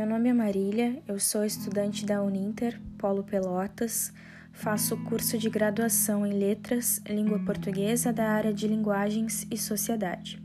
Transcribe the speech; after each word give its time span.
meu 0.00 0.08
nome 0.08 0.30
é 0.30 0.32
Marília, 0.32 1.02
eu 1.06 1.20
sou 1.20 1.44
estudante 1.44 2.06
da 2.06 2.22
Uninter, 2.22 2.80
Polo 2.96 3.22
Pelotas, 3.22 4.10
faço 4.50 4.96
curso 5.04 5.36
de 5.36 5.50
graduação 5.50 6.26
em 6.26 6.32
Letras, 6.32 7.02
Língua 7.06 7.38
Portuguesa 7.40 8.10
da 8.10 8.30
área 8.30 8.50
de 8.50 8.66
Linguagens 8.66 9.46
e 9.50 9.58
Sociedade. 9.58 10.42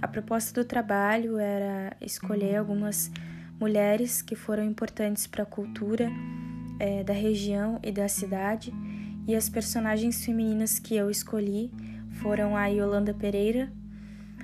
A 0.00 0.08
proposta 0.08 0.58
do 0.58 0.66
trabalho 0.66 1.36
era 1.36 1.94
escolher 2.00 2.56
algumas 2.56 3.10
mulheres 3.60 4.22
que 4.22 4.34
foram 4.34 4.64
importantes 4.64 5.26
para 5.26 5.42
a 5.42 5.46
cultura 5.46 6.10
é, 6.80 7.04
da 7.04 7.12
região 7.12 7.78
e 7.82 7.92
da 7.92 8.08
cidade, 8.08 8.72
e 9.26 9.36
as 9.36 9.50
personagens 9.50 10.24
femininas 10.24 10.78
que 10.78 10.96
eu 10.96 11.10
escolhi 11.10 11.70
foram 12.22 12.56
a 12.56 12.68
Yolanda 12.68 13.12
Pereira, 13.12 13.70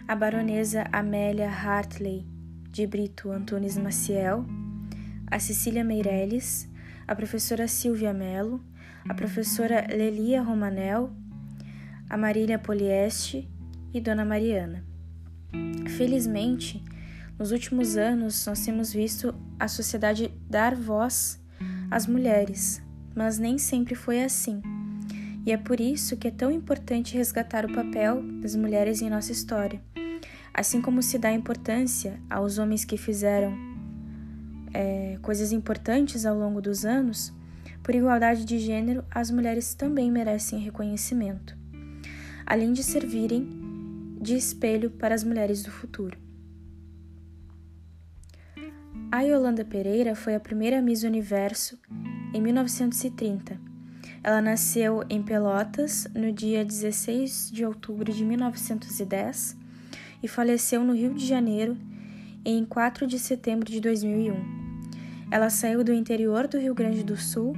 a 0.07 0.15
baronesa 0.15 0.85
Amélia 0.93 1.49
Hartley 1.49 2.34
de 2.75 2.89
Brito 2.89 3.31
Antunes 3.31 3.79
Maciel, 3.79 4.45
a 5.31 5.39
Cecília 5.39 5.85
Meirelles, 5.85 6.69
a 7.07 7.15
professora 7.15 7.69
Silvia 7.69 8.13
Mello, 8.13 8.61
a 9.09 9.15
professora 9.15 9.87
Lelia 9.89 10.43
Romanel, 10.43 11.13
a 12.11 12.17
Marília 12.17 12.59
Polieste 12.59 13.49
e 13.93 14.01
Dona 14.01 14.25
Mariana. 14.25 14.85
Felizmente, 15.97 16.83
nos 17.39 17.53
últimos 17.53 17.97
anos 17.97 18.45
nós 18.45 18.65
temos 18.65 18.93
visto 18.93 19.33
a 19.57 19.69
sociedade 19.69 20.35
dar 20.51 20.75
voz 20.75 21.41
às 21.89 22.09
mulheres, 22.09 22.83
mas 23.15 23.39
nem 23.39 23.57
sempre 23.57 23.95
foi 23.95 24.25
assim. 24.25 24.61
E 25.47 25.53
é 25.53 25.57
por 25.57 25.79
isso 25.79 26.17
que 26.17 26.27
é 26.27 26.33
tão 26.33 26.51
importante 26.51 27.17
resgatar 27.17 27.65
o 27.67 27.73
papel 27.73 28.21
das 28.41 28.57
mulheres 28.57 29.01
em 29.01 29.09
nossa 29.09 29.31
história 29.31 29.81
Assim 30.55 30.81
como 30.81 31.03
se 31.03 31.19
dá 31.19 31.33
importância 31.33 32.21
aos 32.31 32.59
homens 32.59 32.85
que 32.85 32.97
fizeram 32.97 33.53
é, 34.73 35.19
coisas 35.21 35.51
importantes 35.51 36.25
ao 36.25 36.39
longo 36.39 36.63
dos 36.63 36.85
anos, 36.85 37.33
por 37.83 37.93
igualdade 37.93 38.45
de 38.45 38.61
gênero, 38.61 39.05
as 39.11 39.33
mulheres 39.33 39.75
também 39.75 40.13
merecem 40.13 40.61
reconhecimento, 40.61 41.57
além 42.47 42.73
de 42.73 42.85
servirem 42.85 43.49
de 44.21 44.37
espelho 44.37 44.93
para 44.93 45.13
as 45.13 45.25
mulheres 45.25 45.61
do 45.65 45.73
futuro. 45.73 46.17
A 49.11 49.23
Yolanda 49.23 49.65
Pereira 49.65 50.15
foi 50.15 50.37
a 50.37 50.41
primeira 50.41 50.81
Miss 50.81 51.03
Universo 51.03 51.79
em 52.33 52.41
1930. 52.41 53.61
Ela 54.23 54.41
nasceu 54.41 55.05
em 55.11 55.23
Pelotas 55.23 56.07
no 56.15 56.33
dia 56.33 56.65
16 56.65 57.51
de 57.51 57.65
outubro 57.65 58.13
de 58.13 58.25
1910 58.25 59.64
e 60.25 60.29
faleceu 60.29 60.83
no 60.83 60.95
Rio 60.95 61.13
de 61.13 61.27
Janeiro 61.27 61.77
em 62.47 62.65
4 62.65 63.07
de 63.07 63.19
setembro 63.19 63.71
de 63.71 63.79
2001. 63.79 64.35
Ela 65.31 65.51
saiu 65.51 65.85
do 65.85 65.93
interior 65.93 66.49
do 66.49 66.59
Rio 66.59 66.75
Grande 66.75 67.05
do 67.05 67.15
Sul 67.15 67.55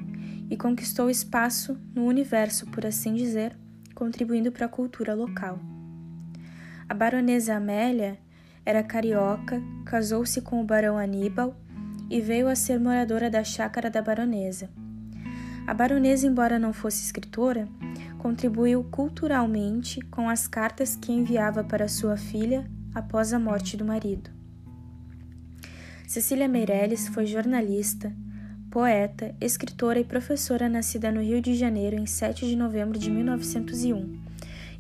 e 0.51 0.57
conquistou 0.57 1.09
espaço 1.09 1.79
no 1.95 2.05
universo, 2.05 2.67
por 2.67 2.85
assim 2.85 3.15
dizer, 3.15 3.57
contribuindo 3.95 4.51
para 4.51 4.67
a 4.67 4.69
cultura 4.69 5.15
local. 5.15 5.61
A 6.89 6.93
baronesa 6.93 7.55
Amélia 7.55 8.19
era 8.65 8.83
carioca, 8.83 9.63
casou-se 9.85 10.41
com 10.41 10.61
o 10.61 10.65
barão 10.65 10.99
Aníbal 10.99 11.57
e 12.11 12.21
veio 12.21 12.49
a 12.49 12.57
ser 12.57 12.81
moradora 12.81 13.31
da 13.31 13.45
chácara 13.45 13.89
da 13.89 14.03
baronesa. 14.03 14.69
A 15.69 15.73
baronesa, 15.73 16.27
embora 16.27 16.59
não 16.59 16.73
fosse 16.73 17.05
escritora, 17.05 17.69
contribuiu 18.19 18.85
culturalmente 18.85 20.01
com 20.03 20.29
as 20.29 20.47
cartas 20.47 20.97
que 20.97 21.13
enviava 21.13 21.63
para 21.63 21.89
sua 21.89 22.17
filha 22.17 22.69
após 22.95 23.33
a 23.33 23.39
morte 23.39 23.77
do 23.77 23.85
marido. 23.85 24.31
Cecília 26.07 26.49
Meirelles 26.49 27.09
foi 27.09 27.27
jornalista, 27.27 28.13
poeta, 28.71 29.35
escritora 29.41 29.99
e 29.99 30.05
professora 30.05 30.69
nascida 30.69 31.11
no 31.11 31.21
Rio 31.21 31.41
de 31.41 31.55
Janeiro 31.55 31.97
em 31.97 32.07
7 32.07 32.47
de 32.47 32.57
novembro 32.57 32.99
de 32.99 33.11
1901 33.11 34.21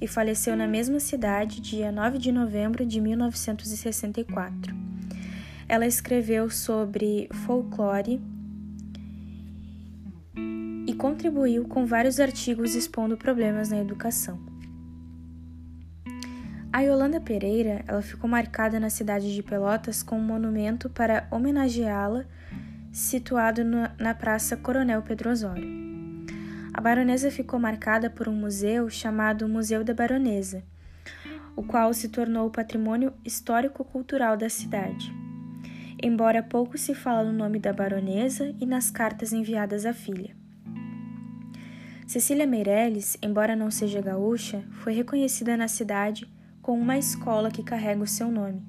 e 0.01 0.07
faleceu 0.07 0.57
na 0.57 0.67
mesma 0.67 1.01
cidade 1.01 1.61
dia 1.61 1.91
9 1.91 2.19
de 2.19 2.31
novembro 2.31 2.85
de 2.85 3.01
1964. 3.01 4.75
Ela 5.69 5.87
escreveu 5.87 6.49
sobre 6.49 7.29
folclore, 7.45 8.21
contribuiu 10.97 11.67
com 11.67 11.87
vários 11.87 12.19
artigos 12.19 12.75
expondo 12.75 13.17
problemas 13.17 13.69
na 13.69 13.79
educação. 13.79 14.39
A 16.73 16.81
Yolanda 16.81 17.21
Pereira 17.21 17.83
ela 17.87 18.03
ficou 18.03 18.29
marcada 18.29 18.79
na 18.79 18.91
cidade 18.91 19.35
de 19.35 19.43
Pelotas 19.43 20.03
com 20.03 20.19
um 20.19 20.23
monumento 20.23 20.91
para 20.91 21.27
homenageá-la, 21.31 22.27
situado 22.93 23.63
na 23.65 24.15
Praça 24.15 24.57
Coronel 24.57 25.03
Pedro 25.03 25.31
Osório. 25.31 25.67
A 26.75 26.81
baronesa 26.81 27.31
ficou 27.31 27.59
marcada 27.59 28.11
por 28.11 28.29
um 28.29 28.35
museu 28.35 28.91
chamado 28.91 29.49
Museu 29.49 29.83
da 29.83 29.95
Baronesa, 29.95 30.63
o 31.57 31.63
qual 31.63 31.95
se 31.95 32.11
tornou 32.11 32.51
patrimônio 32.51 33.15
histórico-cultural 33.25 34.37
da 34.37 34.51
cidade. 34.51 35.11
Embora 36.03 36.43
pouco 36.43 36.77
se 36.77 36.95
fala 36.95 37.25
no 37.25 37.33
nome 37.33 37.59
da 37.59 37.73
baronesa 37.73 38.55
e 38.61 38.67
nas 38.67 38.91
cartas 38.91 39.33
enviadas 39.33 39.87
à 39.87 39.95
filha. 39.95 40.37
Cecília 42.07 42.47
Meirelles, 42.47 43.19
embora 43.21 43.57
não 43.57 43.69
seja 43.69 44.01
gaúcha, 44.01 44.63
foi 44.83 44.93
reconhecida 44.93 45.57
na 45.57 45.67
cidade 45.67 46.29
com 46.63 46.79
uma 46.79 46.97
escola 46.97 47.51
que 47.51 47.65
carrega 47.65 48.01
o 48.01 48.07
seu 48.07 48.31
nome. 48.31 48.63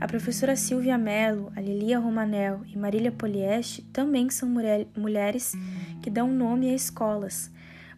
A 0.00 0.06
professora 0.06 0.54
Silvia 0.54 0.96
Mello, 0.96 1.52
a 1.56 1.60
Lilia 1.60 1.98
Romanel 1.98 2.60
e 2.72 2.78
Marília 2.78 3.10
Polieste 3.10 3.82
também 3.92 4.30
são 4.30 4.48
mulheres 4.96 5.54
que 6.00 6.08
dão 6.08 6.32
nome 6.32 6.70
a 6.70 6.74
escolas, 6.74 7.50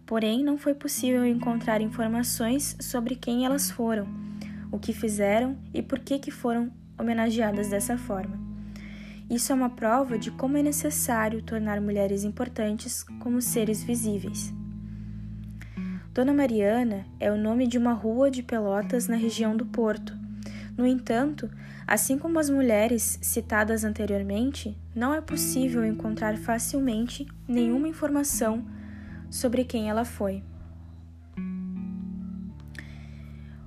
porém 0.07 0.43
não 0.43 0.57
foi 0.57 0.75
possível 0.75 1.27
encontrar 1.27 1.83
informações 1.83 2.79
sobre 2.81 3.15
quem 3.15 3.45
elas 3.45 3.71
foram, 3.71 4.09
o 4.73 4.79
que 4.79 4.95
fizeram 4.95 5.55
e 5.75 5.83
por 5.83 5.99
que, 5.99 6.19
que 6.19 6.31
foram 6.31 6.73
homenageadas 6.99 7.69
dessa 7.69 7.99
forma. 7.99 8.48
Isso 9.31 9.53
é 9.53 9.55
uma 9.55 9.69
prova 9.69 10.19
de 10.19 10.31
como 10.31 10.57
é 10.57 10.63
necessário 10.63 11.43
tornar 11.43 11.81
mulheres 11.81 12.25
importantes 12.25 13.03
como 13.21 13.43
seres 13.43 13.83
visíveis. 13.83 14.53
Dona 16.15 16.33
Mariana 16.33 17.07
é 17.21 17.31
o 17.31 17.37
nome 17.37 17.67
de 17.67 17.77
uma 17.77 17.93
rua 17.93 18.31
de 18.31 18.43
Pelotas 18.43 19.07
na 19.07 19.17
região 19.17 19.55
do 19.55 19.67
Porto. 19.67 20.17
No 20.77 20.87
entanto, 20.87 21.51
assim 21.87 22.17
como 22.17 22.39
as 22.39 22.49
mulheres 22.49 23.19
citadas 23.21 23.85
anteriormente, 23.85 24.77
não 24.95 25.13
é 25.13 25.21
possível 25.21 25.85
encontrar 25.85 26.39
facilmente 26.39 27.27
nenhuma 27.47 27.87
informação 27.87 28.65
sobre 29.31 29.63
quem 29.63 29.91
ela 29.91 30.05
foi. 30.05 30.43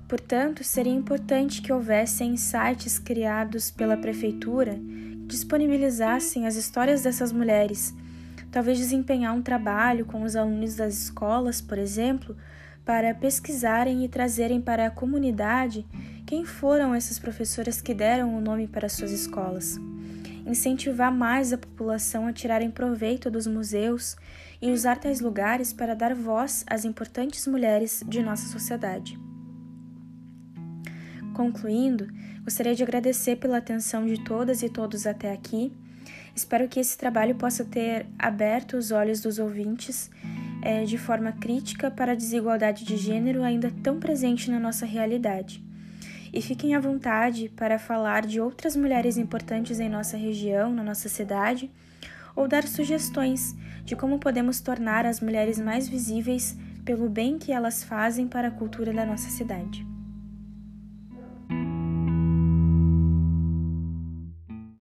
Portanto, 0.08 0.62
seria 0.62 0.92
importante 0.92 1.62
que 1.62 1.72
houvessem 1.72 2.36
sites 2.36 2.98
criados 2.98 3.70
pela 3.70 3.96
prefeitura 3.96 4.78
disponibilizassem 5.26 6.46
as 6.46 6.56
histórias 6.56 7.02
dessas 7.02 7.32
mulheres, 7.32 7.94
talvez 8.50 8.78
desempenhar 8.78 9.34
um 9.34 9.42
trabalho 9.42 10.04
com 10.04 10.22
os 10.22 10.36
alunos 10.36 10.76
das 10.76 10.94
escolas, 10.94 11.60
por 11.60 11.78
exemplo, 11.78 12.36
para 12.84 13.14
pesquisarem 13.14 14.04
e 14.04 14.08
trazerem 14.08 14.60
para 14.60 14.86
a 14.86 14.90
comunidade 14.90 15.86
quem 16.26 16.44
foram 16.44 16.94
essas 16.94 17.18
professoras 17.18 17.80
que 17.80 17.94
deram 17.94 18.36
o 18.36 18.40
nome 18.40 18.66
para 18.66 18.88
suas 18.88 19.10
escolas. 19.10 19.78
Incentivar 20.46 21.12
mais 21.12 21.52
a 21.52 21.58
população 21.58 22.26
a 22.26 22.32
tirarem 22.32 22.70
proveito 22.70 23.30
dos 23.30 23.46
museus 23.46 24.16
e 24.60 24.70
usar 24.70 24.96
tais 24.98 25.20
lugares 25.20 25.72
para 25.72 25.94
dar 25.94 26.14
voz 26.14 26.64
às 26.68 26.84
importantes 26.84 27.46
mulheres 27.46 28.02
de 28.06 28.22
nossa 28.22 28.48
sociedade. 28.48 29.31
Concluindo, 31.32 32.08
gostaria 32.44 32.74
de 32.74 32.82
agradecer 32.82 33.36
pela 33.36 33.58
atenção 33.58 34.06
de 34.06 34.22
todas 34.22 34.62
e 34.62 34.68
todos 34.68 35.06
até 35.06 35.32
aqui. 35.32 35.72
Espero 36.34 36.68
que 36.68 36.80
esse 36.80 36.96
trabalho 36.96 37.34
possa 37.34 37.64
ter 37.64 38.06
aberto 38.18 38.76
os 38.76 38.90
olhos 38.90 39.20
dos 39.20 39.38
ouvintes 39.38 40.10
é, 40.62 40.84
de 40.84 40.96
forma 40.96 41.32
crítica 41.32 41.90
para 41.90 42.12
a 42.12 42.16
desigualdade 42.16 42.84
de 42.84 42.96
gênero 42.96 43.42
ainda 43.42 43.72
tão 43.82 43.98
presente 43.98 44.50
na 44.50 44.60
nossa 44.60 44.86
realidade. 44.86 45.62
E 46.32 46.40
fiquem 46.40 46.74
à 46.74 46.80
vontade 46.80 47.50
para 47.50 47.78
falar 47.78 48.26
de 48.26 48.40
outras 48.40 48.74
mulheres 48.74 49.18
importantes 49.18 49.80
em 49.80 49.88
nossa 49.88 50.16
região, 50.16 50.72
na 50.72 50.82
nossa 50.82 51.08
cidade, 51.08 51.70
ou 52.34 52.48
dar 52.48 52.66
sugestões 52.66 53.54
de 53.84 53.94
como 53.94 54.18
podemos 54.18 54.60
tornar 54.60 55.04
as 55.04 55.20
mulheres 55.20 55.60
mais 55.60 55.86
visíveis 55.86 56.56
pelo 56.84 57.08
bem 57.08 57.38
que 57.38 57.52
elas 57.52 57.84
fazem 57.84 58.26
para 58.26 58.48
a 58.48 58.50
cultura 58.50 58.92
da 58.92 59.04
nossa 59.04 59.28
cidade. 59.28 59.91